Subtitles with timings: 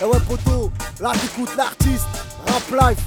[0.00, 0.70] Et ouais, poto,
[1.00, 2.06] là t'écoutes l'artiste,
[2.46, 3.04] rap life.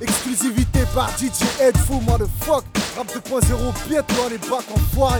[0.00, 2.64] Exclusivité par DJ Headful, motherfuck.
[2.96, 5.18] Rap 2.0, pied, toi, on est back en foire.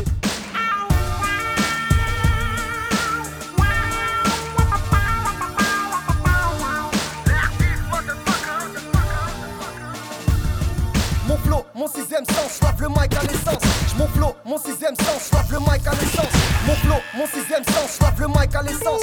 [11.26, 13.81] Mon flow, mon sixième sens, je le mic à l'essence.
[14.02, 16.32] Mon flow, mon sixième sens, je le mic à l'essence.
[16.66, 19.00] Mon flow, mon sixième sens, je le mic à l'essence.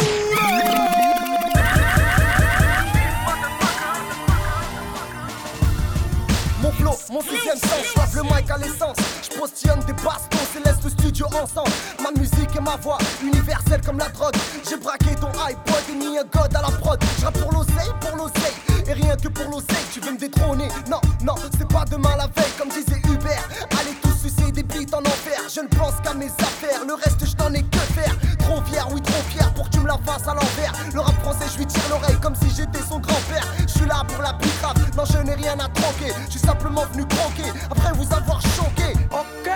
[6.62, 8.98] Mon flow, mon sixième sens, je le mic à l'essence.
[9.24, 11.72] Je postillonne des bastos et laisse le studio ensemble.
[12.04, 14.36] Ma musique et ma voix, universelle comme la drogue.
[14.70, 17.02] J'ai braqué ton iPod et mis un god à la prod.
[17.22, 18.86] Je pour l'oseille, pour l'oseille.
[18.86, 20.68] Et rien que pour l'oseille, tu veux me détrôner.
[20.90, 23.48] Non, non, c'est pas demain la veille, comme disait Hubert.
[23.80, 24.19] Allez tous
[24.94, 25.40] en enfer.
[25.54, 28.16] Je ne pense qu'à mes affaires, le reste je n'en ai que faire.
[28.40, 30.74] Trop fier, oui, trop fier pour que tu me la fasses à l'envers.
[30.94, 33.46] Le rap français, je lui tire l'oreille comme si j'étais son grand-père.
[33.62, 36.14] Je suis là pour la plus grave, non, je n'ai rien à troquer.
[36.26, 38.94] Je suis simplement venu croquer après vous avoir choqué.
[39.12, 39.50] Ok,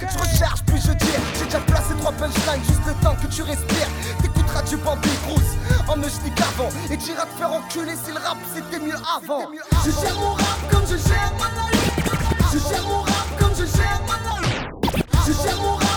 [0.00, 3.42] je recherche puis je dis J'ai déjà placé trois punchlines, juste le temps que tu
[3.42, 3.88] respires.
[4.22, 5.54] T'écouteras du Bambi Bruce
[5.88, 6.70] en me schnick avant.
[6.90, 9.50] Et tu iras te faire enculer si le rap c'était mieux avant.
[9.84, 11.48] Je gère mon rap comme je gère ma.
[12.52, 14.47] Je gère mon rap comme je gère ma.
[15.28, 15.87] Je gère mon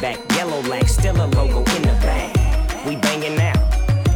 [0.00, 0.18] back.
[0.36, 2.86] Yellow like still a logo in the bag.
[2.86, 3.56] We banging out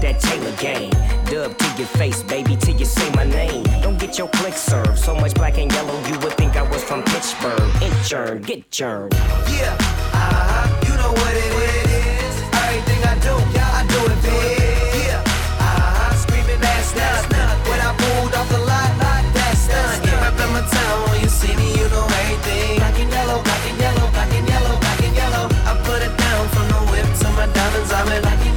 [0.00, 0.90] that Taylor game.
[1.26, 3.64] Dub to your face, baby, till you say my name.
[3.82, 4.98] Don't get your click served.
[4.98, 7.70] So much black and yellow, you would think I was from Pittsburgh.
[7.80, 9.14] Inchurn, get churned.
[9.14, 9.76] Yeah,
[10.12, 12.34] uh-huh, you know what it is.
[12.62, 15.06] Everything I do, I do it big.
[15.06, 17.22] Yeah, uh-huh, screaming that's not
[17.68, 18.90] when I pulled off the lot.
[19.34, 21.01] That's not yeah, rap in my town.
[28.04, 28.51] coming like you.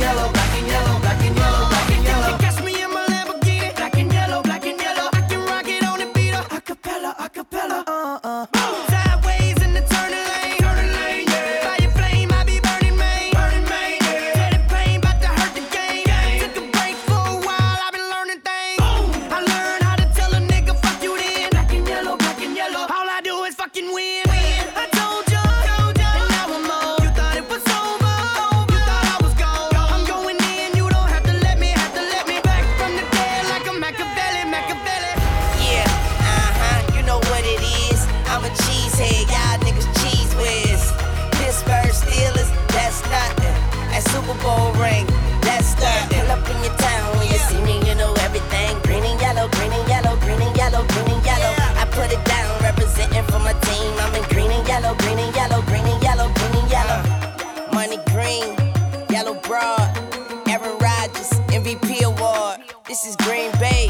[62.95, 63.89] This is Green Bay,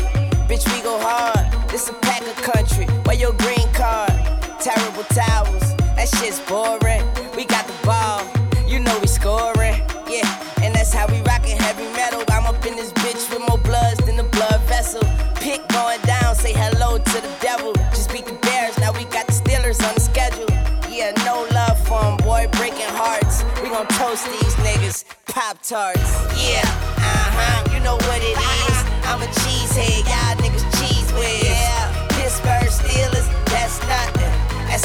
[0.49, 1.45] bitch, we go hard.
[1.69, 4.09] This a pack of country, where your green card?
[4.59, 7.05] Terrible towels, that shit's boring.
[7.37, 8.25] We got the ball,
[8.65, 9.77] you know we scoring.
[10.09, 10.25] Yeah,
[10.63, 12.23] and that's how we rockin' heavy metal.
[12.29, 15.03] I'm up in this bitch with more bloods than the blood vessel.
[15.35, 17.73] Pick going down, say hello to the devil.
[17.93, 20.49] Just beat the Bears, now we got the Steelers on the schedule.
[20.89, 23.45] Yeah, no love for 'em, boy, breaking hearts.
[23.61, 26.09] We gon' toast these niggas, Pop Tarts.
[26.41, 26.65] Yeah,
[26.97, 27.24] uh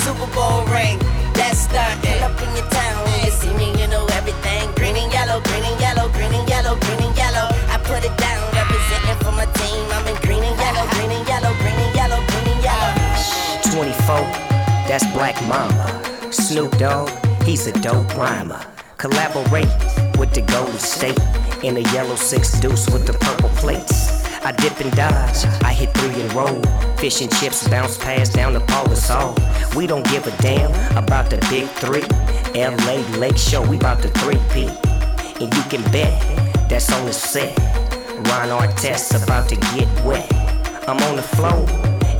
[0.00, 0.98] Super Bowl ring,
[1.34, 1.60] that's.
[1.70, 4.72] Up in your town when you see me, you know everything.
[4.74, 7.46] Green and yellow, green and yellow, green and yellow, green and yellow.
[7.70, 9.86] I put it down, representing for my team.
[9.92, 12.90] I'm in green and yellow, green and yellow, green and yellow, green and yellow.
[13.70, 14.16] 24,
[14.88, 16.32] that's Black Mama.
[16.32, 17.10] Snoop Dogg,
[17.44, 18.60] he's a dope rhymer.
[18.96, 19.70] Collaborate
[20.18, 21.20] with the Golden State
[21.62, 24.19] in a yellow six deuce with the purple plates.
[24.42, 26.62] I dip and dodge, I hit three and roll.
[26.96, 29.36] Fish and chips bounce past down the Paul Gasol.
[29.76, 32.04] We don't give a damn about the big three.
[32.54, 34.68] LA Lake Show, we about the 3P.
[35.40, 36.10] And you can bet
[36.70, 37.56] that's on the set.
[38.28, 40.32] Ron Artest about to get wet.
[40.88, 41.68] I'm on the floor,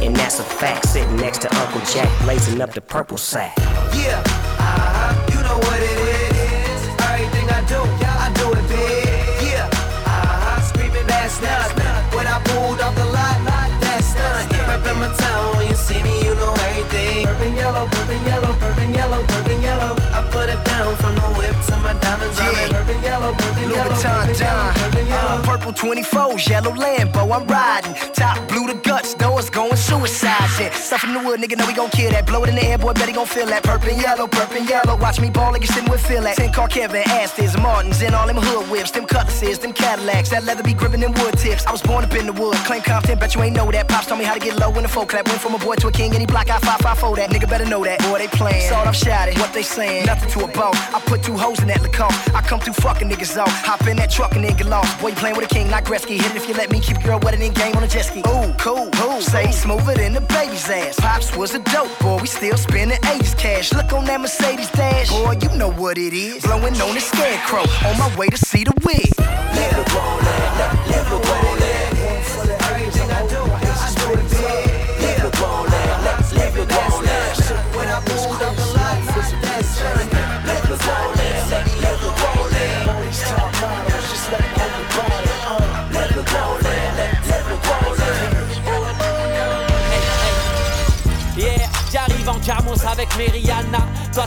[0.01, 0.89] and that's a fact.
[0.89, 3.57] Sitting next to Uncle Jack, blazing up the purple sack.
[3.95, 4.23] Yeah,
[17.71, 19.95] yellow, purple yellow, purple yellow, purple yellow.
[20.13, 22.39] I put it down from the whip my diamonds.
[22.39, 22.69] Yeah.
[22.69, 23.95] Purple yellow, purple yellow,
[24.75, 25.21] purple yellow.
[25.21, 27.95] Uh, purple 24s, yellow Lambo, I'm riding.
[28.13, 30.73] Top blue the guts, doors going suicide shit.
[30.73, 32.27] Stuff in the wood, nigga, know we gon' kill that.
[32.27, 33.63] Blow it in the air, boy, bet he gon' feel that.
[33.63, 34.97] Purple and yellow, purple and yellow.
[34.97, 36.37] Watch me ball like you sitting with Phil at.
[36.37, 40.31] 10 car Kevin, Astons, Martins, and all them hood whips, them cutlasses, them Cadillacs.
[40.31, 41.67] That leather be gripping them wood tips.
[41.67, 43.89] I was born up in the wood, claim Compton, bet you ain't know that.
[43.89, 45.27] Pops told me how to get low in the folk clap.
[45.27, 47.31] Went from a boy to a king, any block I 554 that.
[47.31, 48.01] Nigga better know that.
[48.01, 48.69] Boy, they playin'.
[48.69, 50.07] Sawed off shouted, what they saying?
[50.07, 50.77] Nothing to a bone.
[50.95, 51.80] I put two hoes in that
[52.35, 53.53] I come through fucking niggas off.
[53.65, 55.01] Hop in that truck and then get lost.
[55.01, 56.17] Boy, you playin' with a king, not Gretzky.
[56.21, 58.21] Hit it if you let me keep girl wetter in game on a jet ski.
[58.21, 59.21] Ooh, cool, cool.
[59.21, 60.99] Say smoother than the baby's ass.
[60.99, 63.73] Pops was a dope boy, we still spending 80s cash.
[63.73, 65.11] Look on that Mercedes dash.
[65.11, 66.43] Boy, you know what it is.
[66.43, 67.65] Blowing on the scarecrow.
[67.89, 69.60] On my way to see the wig.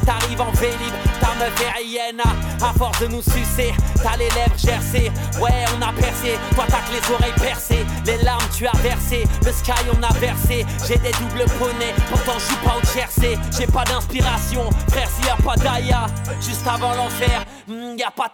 [0.05, 1.02] T'arrives en Vélib,
[1.43, 2.21] meuf est hyène.
[2.61, 5.11] À force de nous sucer, t'as les lèvres gercées.
[5.41, 7.85] Ouais, on a percé, toi t'as que les oreilles percées.
[8.05, 10.65] Les larmes tu as versé, le sky on a versé.
[10.87, 13.37] J'ai des doubles poneys, pourtant je suis pas au Jersey.
[13.57, 16.05] J'ai pas d'inspiration, frère s'il y a pas d'Aya.
[16.41, 18.31] Juste avant l'enfer, hmm, y a pas.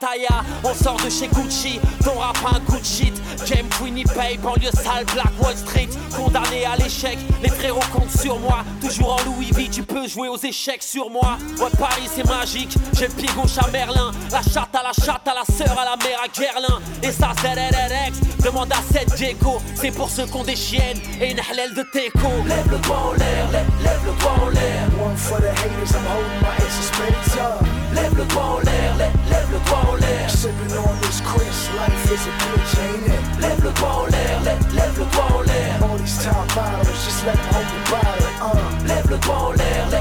[0.63, 3.13] On sort de chez Gucci, ton rap un coup de shit.
[3.49, 5.89] Game Winnipeg, banlieue sale, Black Wall Street.
[6.15, 8.63] Condamné à l'échec, les frérots comptent sur moi.
[8.81, 11.37] Toujours en Louis V, tu peux jouer aux échecs sur moi.
[11.59, 14.11] Ouais, Paris c'est magique, j'ai gauche à Merlin.
[14.31, 16.79] La chatte à la chatte, à la sœur, à la mère, à Guerlain.
[17.01, 19.61] Et ça, ZRRX, demande à cette Diego.
[19.75, 22.27] C'est pour ceux qui ont des chiennes et une halal de teco.
[22.45, 24.89] Lève le doigt en l'air, lève, lève le doigt en l'air.
[25.01, 27.65] One for the haters, I'm holding my ace up.
[27.93, 30.29] Lève le doigt en l'air, lève, lève le doigt en l'air.
[30.29, 33.41] Sipping on this Chris, life is a bitch, ain't it?
[33.41, 35.79] Lève le doigt en l'air, lève, lève le doigt en l'air.
[35.83, 38.29] All these top models, just let them hold the bottle.
[38.41, 38.87] Uh.
[38.87, 39.98] Lève le doigt en l'air, lève,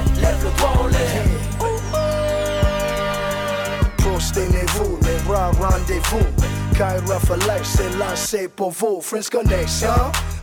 [5.98, 6.26] rendez-vous.
[6.74, 9.00] Kyra for life, c'est là, c'est pour vous.
[9.00, 9.88] Friends connection,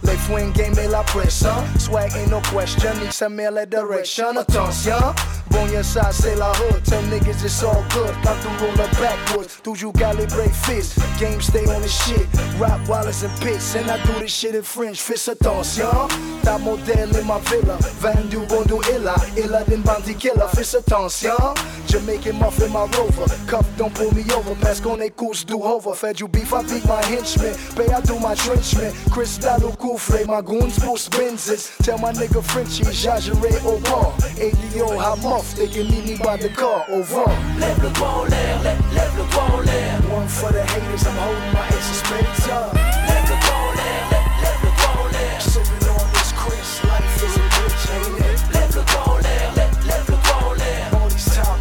[0.04, 1.50] les fouines game et la pression.
[1.78, 4.38] Swag ain't no question, need some mail at direction.
[4.38, 5.14] Attention,
[5.56, 6.84] bon y'a ça, c'est la hood.
[6.84, 8.14] Tell niggas it's all good.
[8.24, 11.00] Quand tu roller backwards, toujours calibré fist.
[11.20, 12.28] Game stay on the shit.
[12.60, 15.02] Rap Wallace and Pitts, and I do this shit in French.
[15.02, 16.08] Fist attention,
[16.44, 17.78] ta modèle in my villa.
[18.00, 20.48] Vendu bondu illa, illa din bandit killer.
[20.56, 21.54] Fist attention,
[21.88, 23.26] Jamaican muffin my rover.
[23.48, 25.94] Cup don't pull me over, parce qu'on est course du hover.
[25.96, 27.54] Fed you beef, I beat my henchmen.
[27.76, 28.92] Pay, I do my trenchman.
[29.12, 31.72] Chris au coufre, my goons boost Benzes.
[31.84, 34.14] Tell my nigga Frenchie, j'agerai au bord.
[34.40, 37.32] ADO, how muff, they me by the car, au vent.
[37.60, 40.00] Lève le doigt en l'air, lève, lève le doigt en l'air.
[40.12, 42.74] One for the haters, I'm holding my ace of spades up.
[42.74, 45.42] Lève le doigt en l'air, lève, lève le doigt en l'air.
[45.42, 48.40] Sipping on this Chris, life is a bitch, ain't it?
[48.54, 50.86] Lève le doigt en l'air, lève, lève le doigt en l'air.
[50.94, 51.60] All these top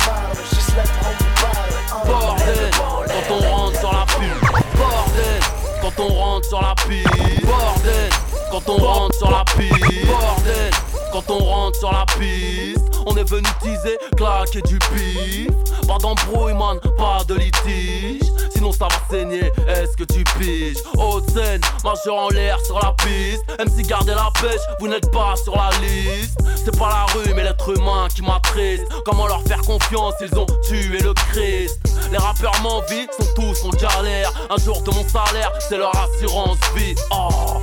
[0.54, 1.74] just let them hold the bottle.
[1.90, 2.06] Uh.
[2.08, 2.70] Bordel,
[3.10, 4.40] quand on rentre sur la piste.
[4.78, 5.40] Bordel,
[5.82, 7.46] quand on rentre sur la piste.
[7.46, 8.10] Bordel,
[8.50, 10.06] quand on rentre sur la piste.
[10.06, 10.70] Bordel,
[11.12, 12.83] quand on rentre sur la piste.
[13.24, 15.48] Est venu teaser, claquer du bif.
[15.86, 18.20] Pas d'embrouille, man, pas de litige.
[18.50, 20.76] Sinon ça va saigner, est-ce que tu piges?
[20.98, 23.42] Haute scène, majeur en l'air sur la piste.
[23.58, 26.38] MC gardez la pêche, vous n'êtes pas sur la liste.
[26.64, 28.84] C'est pas la rue, mais l'être humain qui m'attriste.
[29.06, 31.80] Comment leur faire confiance, ils ont tué le Christ.
[32.12, 34.32] Les rappeurs m'envient, sont tous en galère.
[34.50, 36.94] Un jour de mon salaire, c'est leur assurance vie.
[37.10, 37.62] Oh.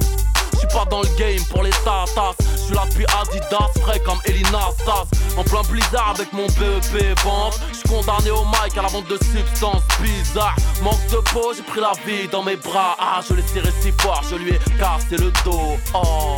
[0.73, 2.35] Pas dans le game pour les tatas.
[2.39, 5.05] Je suis là depuis Adidas, frais comme Elina Stas.
[5.37, 7.59] En plein blizzard avec mon BEP vente.
[7.71, 10.55] Je suis condamné au mic à la vente de substances bizarres.
[10.81, 12.95] Manque de peau, j'ai pris la vie dans mes bras.
[12.99, 15.77] Ah, je l'ai serré si fort, je lui ai cassé le dos.
[15.93, 16.35] Oh.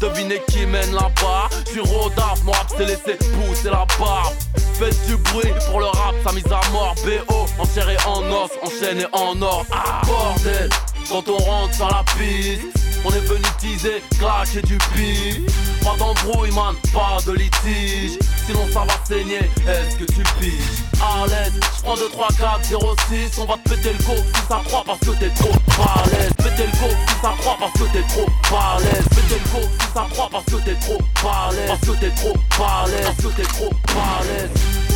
[0.00, 4.32] Devinez qui mène là-bas Je suis Rodaf, mon rap s'est laissé pousser la barbe
[4.78, 9.04] Faites du bruit pour le rap, sa mise à mort BO, enserré en os, enchaîné
[9.12, 10.70] en or Ah bordel,
[11.10, 15.40] quand on rentre sur la piste On est venu teaser, claquer du pif.
[15.82, 18.18] Pas d'embrouille, man, pas de litige.
[18.46, 20.84] Sinon ça va saigner, est-ce que tu piges?
[21.00, 23.38] À l'aise, j'prends 2, 3, 4, 0, 6.
[23.38, 26.32] On va te péter le go si ça croit parce que t'es trop balèze.
[26.36, 29.08] Péter le go si ça croit parce que t'es trop balèze.
[29.08, 31.68] Péter le go si ça croit parce que t'es trop balèze.
[31.68, 33.06] Parce que t'es trop balèze.
[33.06, 34.89] Parce que t'es trop balèze.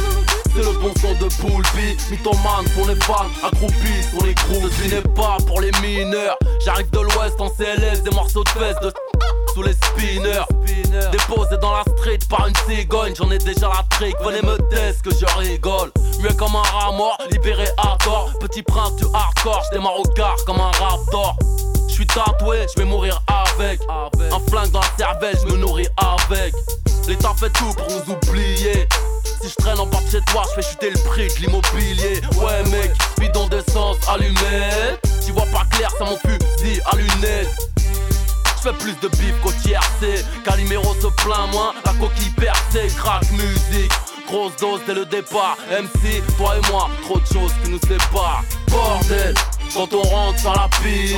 [0.55, 4.95] C'est le bon son de Poulpi Mythomane pour les fans Accroupis sur les crews Ce
[4.95, 6.37] n'est pas pour les mineurs.
[6.65, 8.93] J'arrive de l'ouest en CLS Des morceaux de fesses de
[9.55, 10.45] sous les spinners.
[11.11, 15.03] Déposé dans la street par une cigogne J'en ai déjà la trick Venez me test
[15.03, 15.91] que je rigole.
[16.21, 18.33] Mieux comme un rat mort Libéré à tort.
[18.39, 21.37] Petit prince du hardcore J'démarre au car comme un raptor.
[21.89, 23.81] Je suis tatoué, je vais mourir avec.
[23.89, 26.55] Un flingue dans la cervelle, je me nourris avec.
[27.07, 28.89] L'État fait tout pour nous oublier.
[29.43, 32.21] Si je traîne en bas de chez toi, je fais chuter le prix de l'immobilier.
[32.37, 34.97] Ouais, mec, bidon d'essence allumé.
[35.25, 37.49] Tu vois pas clair, ça mon fusil à lunettes.
[38.57, 40.25] Je fais plus de bif qu'au tiercé.
[40.45, 43.93] Calimero se plaint moins, la coquille percée, crack musique.
[44.35, 45.57] Grosse dose dès le départ.
[45.71, 48.43] MC, toi et moi, trop de choses qui nous séparent.
[48.67, 49.33] Bordel,
[49.73, 51.15] quand on rentre sur la piste,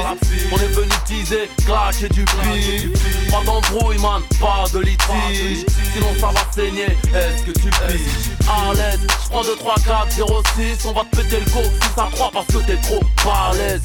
[0.52, 3.30] on est venu teaser, claquer du pif.
[3.30, 5.64] Pas d'embrouille, man, pas de litige.
[5.94, 10.42] Sinon ça va saigner, est-ce que tu piges À l'aise, j'prends 2, 3, 4, 0,
[10.54, 10.84] 6.
[10.84, 13.80] On va te péter le go si ça croit parce que t'es trop balèze.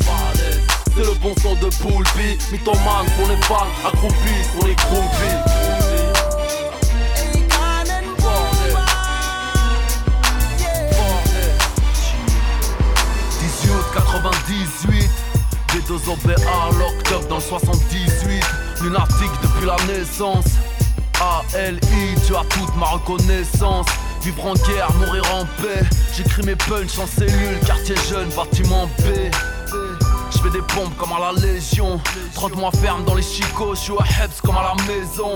[0.93, 5.80] C'est le bon son de Poulpi, mythomane pour les fans, accroupis pour les groupies.
[14.51, 15.10] 98
[15.70, 16.36] G2 OBA,
[16.77, 18.43] locked up dans 78
[18.81, 20.46] Lunatique depuis la naissance.
[21.22, 21.79] ALI,
[22.27, 23.86] tu as toute ma reconnaissance.
[24.22, 25.86] Vivre en guerre, mourir en paix.
[26.15, 29.31] J'écris mes punchs en cellule, quartier jeune, bâtiment B.
[30.31, 32.01] Je fais des pompes comme à la Légion.
[32.34, 35.36] 30 mois ferme dans les chicots, je suis à Hebs comme à la maison.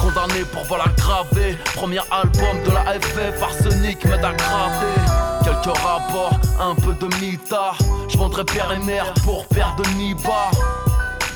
[0.00, 1.56] Condamné pour vol aggravé.
[1.76, 7.74] Premier album de la FF, arsenic m'aide à graver Quelques rapports, un peu de mita.
[8.08, 10.50] Je vendrai père et mère pour père de Niba.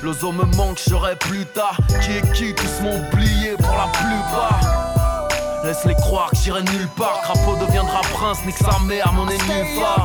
[0.03, 1.77] L'ozo me manque, j'aurai plus tard.
[2.03, 5.29] Qui est qui, tous m'ont oublié pour la plupart?
[5.65, 7.21] Laisse-les croire que j'irai nulle part.
[7.23, 10.05] Crapaud deviendra prince, nique sa mère, mon ennemi va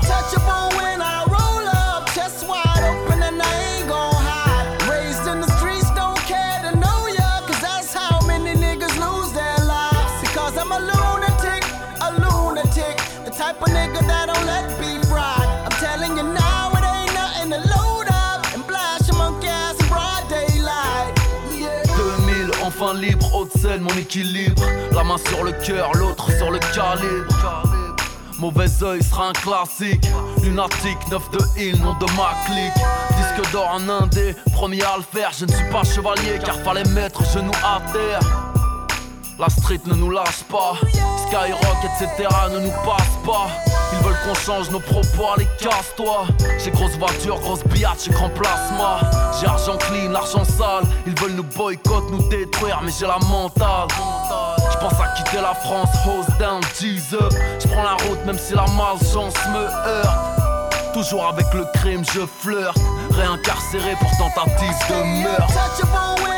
[23.81, 24.63] mon équilibre.
[24.93, 27.63] La main sur le cœur, l'autre sur le calibre.
[28.39, 30.07] Mauvais oeil sera un classique.
[30.43, 32.73] Lunatique, 9 de Hill, nom de ma clique.
[33.17, 35.31] Disque d'or en indé, premier à le faire.
[35.37, 38.19] Je ne suis pas chevalier car fallait mettre genou à terre.
[39.39, 40.75] La street ne nous lâche pas,
[41.27, 42.29] Skyrock, etc.
[42.53, 43.74] ne nous passe pas.
[44.05, 46.27] Veulent qu'on change nos propos, allez casse-toi.
[46.63, 48.99] J'ai grosse voiture, grosse billard, j'ai grand plasma.
[49.39, 50.83] J'ai argent clean, l'argent sale.
[51.07, 53.87] Ils veulent nous boycott, nous détruire, mais j'ai la mentale.
[54.71, 57.17] Je pense à quitter la France, hose down, Jesus.
[57.59, 60.93] Je prends la route même si la malchance me heurte.
[60.93, 62.77] Toujours avec le crime, je flirte.
[63.09, 66.34] Réincarcéré pour tentative de meurtre.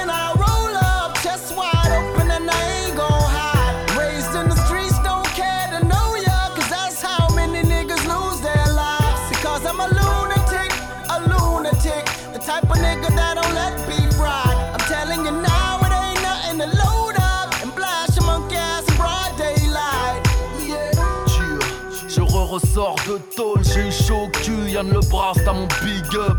[22.77, 26.37] Sors de tôle, j'ai eu chaud au cul, Yann le bras à mon big up.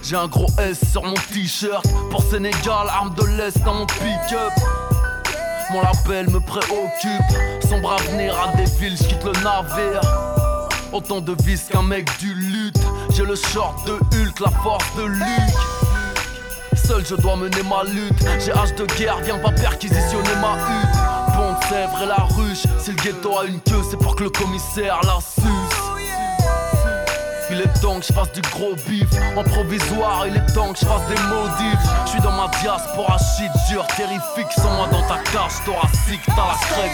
[0.00, 4.52] J'ai un gros S sur mon t-shirt, pour Sénégal, arme de l'Est dans mon pick-up.
[5.72, 10.00] Mon label me préoccupe, sombre avenir à des villes, j'quitte le navire.
[10.92, 12.78] Autant de vis qu'un mec du lutte,
[13.12, 15.56] j'ai le short de Hulk, la force de Luke.
[16.76, 20.99] Seul je dois mener ma lutte, j'ai âge de guerre, viens pas perquisitionner ma hutte.
[21.68, 22.66] Sèvres et la ruche.
[22.78, 25.90] Si le ghetto a une queue, c'est pour que le commissaire la suce.
[27.52, 30.78] Il est temps que je fasse du gros bif En provisoire, il est temps que
[30.78, 35.02] je fasse des modifs Je suis dans ma diaspora shit dur, terrifique Sans moi dans
[35.08, 36.90] ta cage thoracique, t'as la crée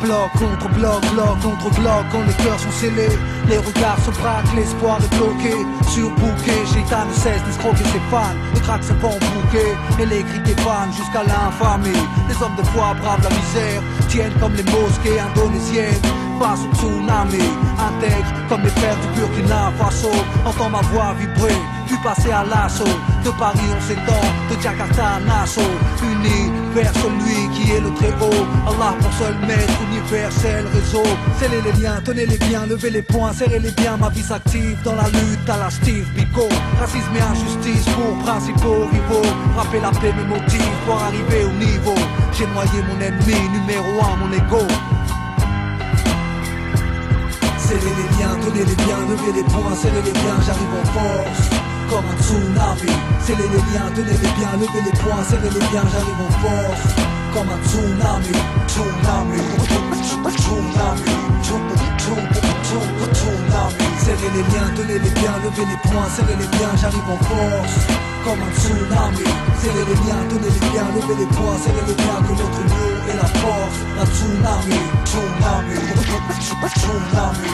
[0.00, 3.16] bloc contre bloc, bloc contre bloc, quand les cœurs sont scellés,
[3.48, 5.54] les regards se braquent, l'espoir est bloqué,
[5.88, 10.40] surbooké, Gita ne cesse d'escroquer ses fans, les tracks se font bouquet, et les cris
[10.40, 15.20] des fans jusqu'à l'infamie, les hommes de foi bravent la misère, tiennent comme les mosquées
[15.20, 16.02] indonésiennes,
[16.38, 17.44] face au tsunami,
[17.88, 20.10] intègre comme les frères du Burkina Faso,
[20.44, 21.60] entend ma voix vibrer,
[21.96, 22.84] puis passer à l'assaut,
[23.24, 25.60] de Paris on s'étend, de Jakarta à Nassau,
[26.02, 31.02] unis vers celui qui est le très haut, Allah pour seul maître universel réseau,
[31.38, 34.78] scellez les liens, tenez les biens, levez les poings, serrez les biens, ma vie s'active
[34.84, 36.48] dans la lutte à la Steve Biko,
[36.80, 42.00] racisme et injustice pour principaux rivaux, frapper la paix me motive pour arriver au niveau,
[42.32, 44.66] j'ai noyé mon ennemi numéro un, mon ego.
[47.58, 51.65] Serrez les liens, tenez les biens, levez les poings, serrez les biens, j'arrive en force
[51.88, 52.92] comme un tsunami.
[53.24, 56.86] Serrez les liens, tenez les biens, levez les poings, serrez les biens, j'arrive en force
[57.34, 58.34] comme un tsunami.
[58.66, 59.42] Tsunami,
[60.32, 61.10] tsunami, tsunami.
[64.04, 67.76] Serrez les liens, tenez les biens, levez les poings, serrez les biens, j'arrive en force
[68.24, 69.26] comme un tsunami.
[69.60, 72.90] Serrez les liens, tenez les biens, levez les poings, serrez les biens, que notre union
[73.10, 73.78] est la force.
[74.00, 77.46] Un tsunami, tsunami, tsunami, tsunami,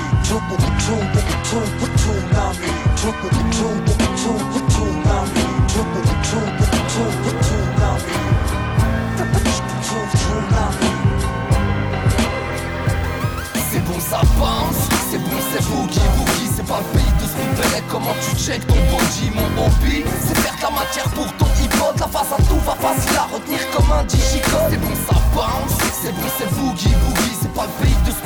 [18.52, 20.04] check ton body, mon hobby.
[20.20, 23.34] C'est faire de la matière pour ton hip-hop La face à tout va facile à
[23.34, 24.70] retenir comme un digicode.
[24.70, 28.22] C'est bon, ça bounce, c'est bon, c'est boogie, boogie C'est pas le pays de ce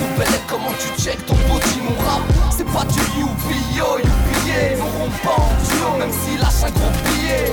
[0.48, 2.22] Comment tu check ton body, mon rap?
[2.50, 7.52] C'est pas du youpi, yo, youpi, mon rond duo Même s'il lâche un gros billet.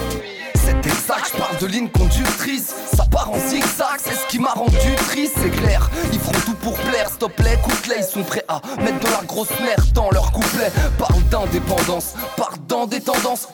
[0.56, 2.74] C'est exact, je parle de ligne conductrice.
[2.96, 6.56] Ça part en zigzag, c'est ce qui m'a rendu triste, c'est clair Ils feront tout
[6.56, 10.10] pour plaire, stop les couplets Ils sont prêts à mettre de la grosse merde dans
[10.12, 10.72] leur couplet.
[10.98, 13.02] Parle d'indépendance, parle des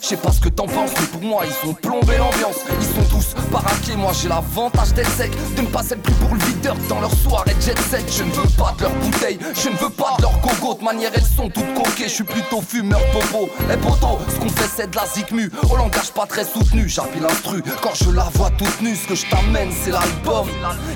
[0.01, 2.87] Je sais pas ce que t'en penses, mais pour moi ils ont plombé l'ambiance Ils
[2.87, 5.31] sont tous baraqués, moi j'ai l'avantage d'être sec.
[5.55, 8.03] De ne pas être plus pour le leader dans leur soirée jet set.
[8.15, 10.75] Je ne veux pas de leur bouteille, je ne veux pas de leur gogo.
[10.75, 14.49] De manière elles sont toutes coquées, je suis plutôt fumeur popo Eh poto, ce qu'on
[14.49, 17.63] fait c'est de la zigmu Au langage pas très soutenu, j'appuie l'instru.
[17.81, 20.47] Quand je la vois toute nue, ce que je t'amène c'est l'album.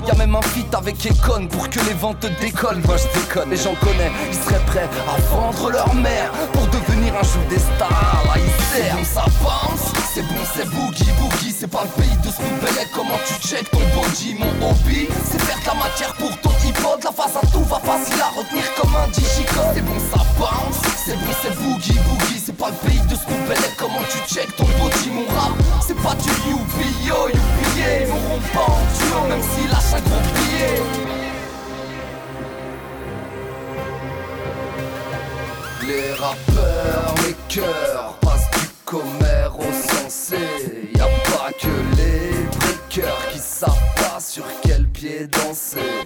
[0.06, 2.82] Y'a même un feat avec Econ pour que les ventes décollent.
[2.86, 6.83] Moi je déconne et j'en connais, ils seraient prêts à vendre leur mère Pour devenir
[7.18, 11.70] un jour des stars, là ils servent Ça bounce, c'est bon c'est boogie boogie C'est
[11.70, 15.74] pas le pays de Snoop comment tu check ton body Mon hobby, c'est faire la
[15.74, 16.36] matière pour
[45.74, 46.03] pied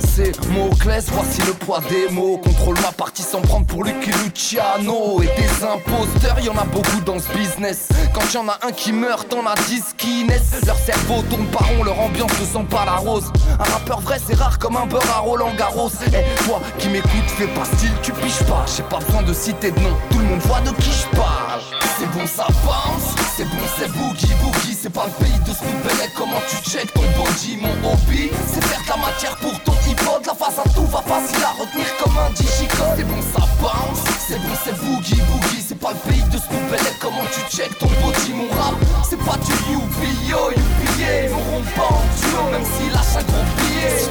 [0.00, 2.38] Moi c'est Moclès, voici le poids des mots.
[2.38, 5.20] Contrôle ma partie sans prendre pour Lucky Luciano.
[5.22, 7.88] Et des imposteurs, y en a beaucoup dans ce business.
[8.14, 10.64] Quand y en a un qui meurt, t'en as dix qui naissent.
[10.64, 13.30] Leur cerveau tourne pas rond, leur ambiance ne sent pas la rose.
[13.58, 15.90] Un rappeur vrai c'est rare comme un beurre à Roland Garros.
[16.06, 18.64] Eh toi qui m'écoutes, fais pas style, tu piches pas.
[18.74, 21.60] J'ai pas besoin de citer de nom, tout le monde voit de qui je parle.
[21.98, 26.12] C'est bon ça bounce, c'est bon c'est boogie boogie C'est pas le pays de Snoop
[26.14, 30.26] comment tu check ton body Mon hobby, c'est faire de la matière pour ton hip-hop
[30.26, 32.96] La face à tout va facile à retenir comme un digicode.
[32.96, 36.98] C'est bon ça bounce, c'est bon c'est boogie boogie C'est pas le pays de Snoop
[37.00, 38.74] comment tu check ton body Mon rap,
[39.08, 43.59] c'est pas du youpi yo youpi yeah Mon rond duo même s'il lâche un gros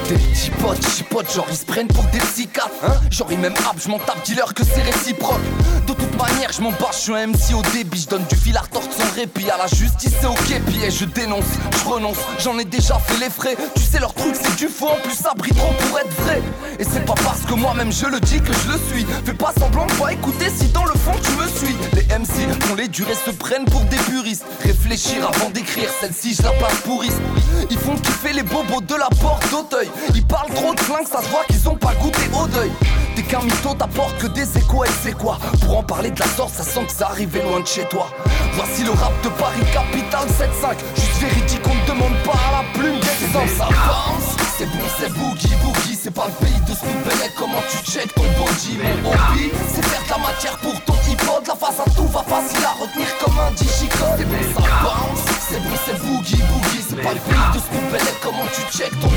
[0.08, 2.94] tes petits potes chipotent genre ils se prennent pour des psychiatres hein.
[3.12, 5.40] Genre ils m'aiment je m'en tape dis-leur que c'est réciproque.
[5.88, 8.36] De toute manière je m'en bats, je suis un MC au débit Je donne du
[8.36, 11.46] fil à retordre sans répit À la justice c'est ok puis eh, je dénonce,
[11.84, 13.56] je renonce J'en ai déjà fait les frais.
[13.76, 16.42] Tu sais leur truc c'est du faux en plus ça brille trop pour être vrai.
[16.80, 19.06] Et c'est pas parce que moi-même je le dis que je le suis.
[19.26, 21.76] Fais pas semblant de pas écouter si dans le fond tu me suis.
[21.94, 24.46] Les MC dont les durées se prennent pour des puristes.
[24.64, 27.22] Réfléchir avant d'écrire celle-ci je la place pourriste
[27.70, 31.22] Ils font kiffer les bobos de la porte d'Auteuil Ils parlent trop de flingue ça
[31.22, 32.72] se voit qu'ils ont pas goûté au deuil.
[33.16, 35.38] T'es qu'un mytho t'apporte que des échos elle sait quoi.
[35.62, 38.08] Pour en parler de la sorte ça sent que ça arrivait loin de chez toi.
[38.54, 42.80] Voici le rap de Paris Capital 7-5 Juste véridique on ne demande pas à la
[42.80, 47.08] plume d'exemple Ça bounce C'est bon, c'est boogie, boogie, c'est pas le pays de Snoop
[47.38, 51.48] Comment tu check ton body Mon hobby, c'est faire de la matière pour ton hip-hop
[51.48, 54.18] La face à tout va facile à retenir comme un digicode.
[54.18, 56.84] C'est bon, ça bounce, c'est bon, c'est boogie, boogie.
[56.90, 57.80] C'est pas le pays de Snoop
[58.22, 59.08] Comment tu check ton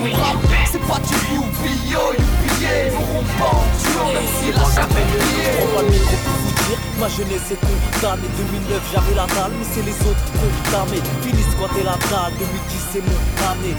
[0.00, 0.36] body Mon rap,
[0.70, 1.50] c'est pas du en
[3.80, 5.06] duo, même si la chape est
[5.58, 9.52] Prends pas le micro pour vous dire, ma jeunesse est condamnée 2009 j'avais la dalle,
[9.58, 10.32] mais c'est les autres qui
[10.70, 13.76] condamnés Fini squatter la dalle, 2010 c'est mon année.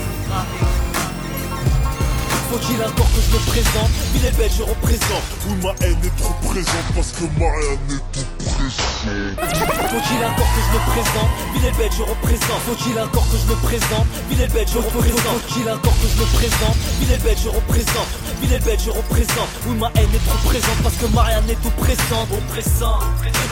[2.52, 3.90] Faut-il encore que je me présente.
[4.14, 5.24] Il est belle, je représente.
[5.48, 10.52] Oui, ma haine est trop présente parce que ma haine est tout présente Faut-il encore
[10.54, 12.62] que je me présente Il est belle, je représente.
[12.68, 15.20] Faut-il encore que je me présente Il est belle, je représente.
[15.20, 18.08] Faut-il encore que je me présente Il est belle, je représente.
[18.44, 19.50] Il est belle, je représente.
[19.66, 22.28] Oui, ma haine est trop présente parce que Marianne est oppressante.
[22.32, 23.04] Oppressante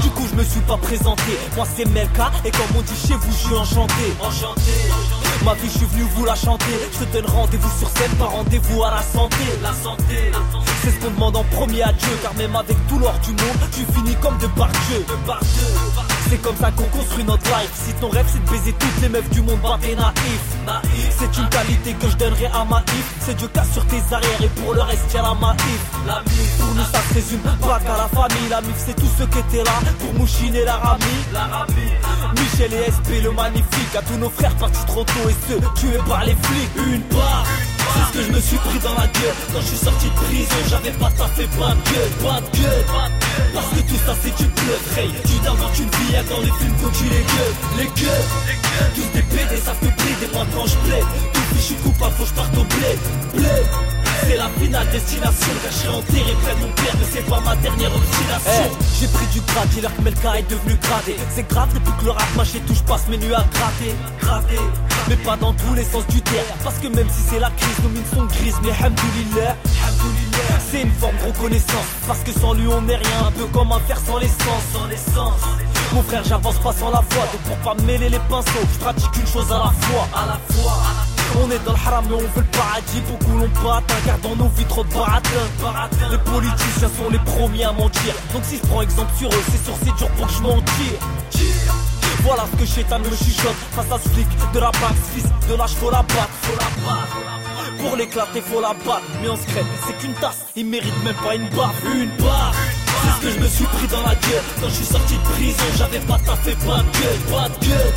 [0.02, 1.38] Du coup, je me suis pas présenté.
[1.56, 5.70] Moi, c'est Melka et comme on dit chez vous, je suis enchanté Enchanté Ma vie,
[5.72, 6.66] je suis venu vous la chanter.
[6.92, 9.38] Je te donne rendez-vous sur scène, pas rendez-vous à la santé.
[9.62, 10.32] La santé,
[10.84, 12.10] c'est ce qu'on demande en premier à Dieu.
[12.22, 15.06] Car même avec tout l'or du monde, tu finis comme de par Dieu.
[16.30, 17.72] C'est comme ça qu'on construit notre life.
[17.74, 20.42] Si ton rêve c'est de baiser toutes les meufs du monde, bah t'es naïf.
[21.18, 23.19] C'est une qualité que je donnerai à ma if.
[23.30, 25.82] C'est Dieu casse sur tes arrières et pour le reste y'a la maïf.
[26.08, 28.50] La mif, pour nous ça se résume pas qu'à la famille.
[28.50, 31.06] La mif c'est tous ceux qui étaient là pour mouchiner la rami.
[31.32, 31.68] La
[32.34, 33.96] Michel et SP le magnifique.
[33.96, 36.88] À tous nos frères partis trop tôt et ceux tués par les flics.
[36.88, 37.46] Une part.
[37.94, 40.14] C'est ce que je me suis pris dans la gueule Quand je suis sorti de
[40.14, 42.86] prison J'avais pas taffé pas de gueule Pas de gueule
[43.54, 46.76] Parce que tout ça c'est du bluff Hey Tu t'inventes une vie dans les films
[46.82, 48.28] quand tu les gueules Les gueules
[48.96, 52.30] Tous des PD savent que des moi quand je plaide Tout fichu coupable faut que
[52.30, 52.64] je parte au
[54.30, 55.54] c'est la finale destination.
[55.64, 58.52] Caché en terre et près de mon père Mais c'est pas ma dernière obstination.
[58.52, 59.42] Hey, J'ai pris du
[59.74, 62.82] j'ai l'air que Melka est devenu gradé C'est grave depuis que le rap mâché touche
[62.84, 64.60] passe mes nuits à gratter Gratter.
[65.08, 66.46] Mais pas dans tous les sens du terme.
[66.64, 69.56] Parce que même si c'est la crise, nos mines sont grises Mais hamdoulillah,
[70.72, 71.88] c'est une forme de reconnaissance.
[72.08, 73.28] Parce que sans lui on n'est rien.
[73.28, 74.64] Un peu comme un fer sans l'essence.
[74.74, 75.42] Sans l'essence.
[75.94, 77.24] Mon frère j'avance pas sans la foi.
[77.32, 80.08] Donc pour pas mêler les pinceaux Je pratique une chose à la fois.
[80.14, 83.02] À la fois on est dans le haram mais on veut le paradis.
[83.08, 87.66] Beaucoup l'ont pas atteint dans nos vies trop de baratins Les politiciens sont les premiers
[87.66, 88.14] à mentir.
[88.34, 90.62] Donc si je prends exemple sur eux c'est sûr c'est dur pour que je m'en
[90.62, 91.00] tire.
[92.24, 95.56] Voilà ce que Chétan me chuchote face à ce flic de la bague, fils de
[95.80, 97.18] faut la battre, faut la battre.
[97.82, 101.36] Pour l'éclater, faut la battre, mais en secret, c'est qu'une tasse, il mérite même pas
[101.36, 102.69] une baffe, une baffe.
[103.02, 104.44] C'est ce que je me suis pris dans la gueule.
[104.62, 107.94] Quand je suis sorti de prison j'avais pas taffé pas de gueule Pas de gueule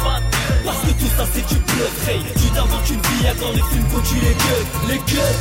[0.64, 3.86] Parce que tout ça c'est du bluff Hey tu t'inventes une vie dans les films
[3.92, 5.38] quand tu les gueules Les gueules.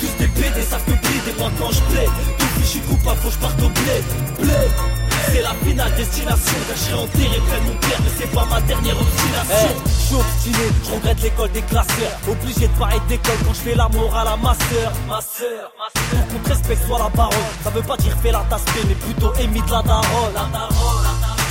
[0.00, 3.38] Tous des PD savent que moi quand je plais Tout suis coupable faut que je
[3.38, 4.02] parte au blé
[4.40, 6.58] Blé c'est la finale destination.
[6.68, 9.68] Caché en terre et près de mon père Mais c'est pas ma dernière obstination.
[9.68, 13.60] Hey, Je suis obstiné, je regrette l'école des classeurs Obligé de parler d'école quand je
[13.60, 15.72] fais la morale à ma soeur Ma soeur,
[16.10, 17.46] Pour qu'on te respecte soit la parole.
[17.64, 20.34] Ça veut pas dire fais la tasse mais plutôt émis de la daronne.
[20.34, 21.06] La daronne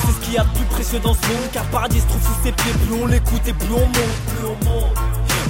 [0.05, 2.21] c'est ce qu'il y a de plus précieux dans ce monde Car paradis se trouve
[2.21, 2.73] sous ses pieds.
[2.85, 4.15] Plus on l'écoute et plus on monte.
[4.27, 4.93] Plus on monte.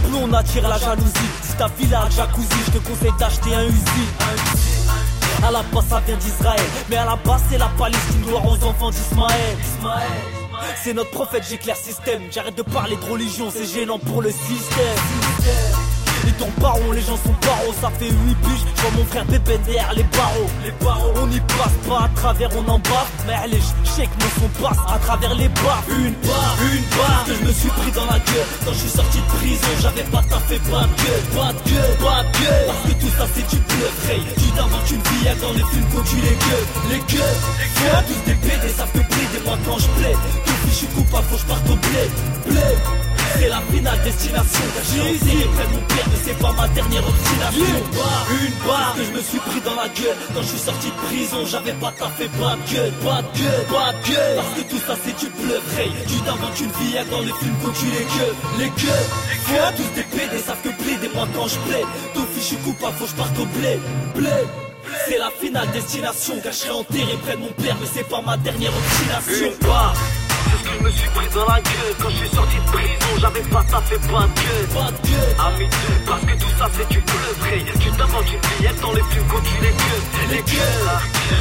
[0.06, 1.30] Plus on attire la jalousie.
[1.44, 4.06] Si ta villa jacuzzi Je te conseille d'acheter un Uzi.
[4.22, 4.75] Un Uzi
[5.44, 6.66] à la base ça vient d'Israël.
[6.90, 8.22] Mais à la base c'est la Palestine.
[8.24, 9.58] Gloire aux enfants d'Ismaël.
[10.84, 12.22] C'est notre prophète j'éclaire système.
[12.32, 17.18] J'arrête de parler de religion c'est gênant pour le système les temps barons, les gens
[17.18, 20.50] sont barreaux, ça fait 8 piges, je mon frère bébé derrière les barreaux.
[20.64, 23.08] Les barreaux, on n'y passe pas à travers, on en bat.
[23.28, 23.62] Mais allez,
[23.96, 25.84] check mon son passe à travers les barres.
[25.90, 28.48] Une barre, une barre, que je me suis pris dans la gueule.
[28.66, 31.98] Quand je suis sorti de prison, j'avais pas taffé, pas de gueule, pas de gueule,
[32.00, 32.66] pas de gueule.
[32.68, 34.22] Parce que tout ça c'est du bluff, hey.
[34.38, 37.40] Tu t'inventes une vie dans les films quand tu les gueules, les gueules.
[37.76, 40.16] Faut tous des PD, savent que des moi quand je plais.
[40.46, 42.10] Tout suis coupable, faut que je parte au blé,
[42.48, 43.15] blé.
[43.38, 44.66] C'est la finale destination.
[44.92, 47.66] J'ai usé près de mon père mais c'est pas ma dernière obstination.
[47.66, 50.18] Une barre, une barre que je me suis pris dans la gueule.
[50.34, 52.30] Quand je suis sorti de prison j'avais pas taffé.
[52.40, 54.36] Pas de gueule Pas de gueule, pas de gueule.
[54.38, 55.92] Parce que tout ça c'est du bluff hey.
[56.08, 58.38] Tu t'inventes une vie dans les films quand tu les gueules.
[58.60, 59.10] Les gueules,
[59.46, 61.86] faut tous des PD savent que des moi quand je plais.
[62.14, 63.80] Tout fichu coupable faut que je parte au blé,
[64.16, 64.30] blé.
[65.08, 66.36] C'est la finale destination.
[66.52, 69.48] Serai enterré près de mon père Mais c'est pas ma dernière obstination.
[69.48, 69.96] Une barre
[70.78, 71.96] je me suis pris dans la gueule.
[72.02, 74.68] Quand je suis sorti de prison J'avais pas ça fait pas de gueule.
[74.74, 75.70] Pas de Ami
[76.06, 77.66] Parce que tout ça c'est du hey.
[77.80, 80.30] Tu t'inventes une fillette dans les quand tu les gueules.
[80.30, 80.88] Les gueules.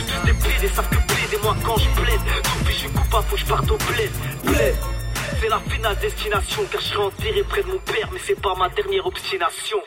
[0.07, 3.37] Tous des plis, savent que des moi quand je plaide Tout je suis coupable faut
[3.37, 4.11] que je parte au bled.
[4.45, 4.77] Bled.
[5.41, 8.55] C'est la finale destination car je serai enterré près de mon père mais c'est pas
[8.55, 9.79] ma dernière obstination